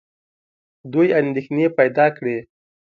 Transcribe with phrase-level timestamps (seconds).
[0.91, 2.37] دوی اندېښنې پیدا کړې.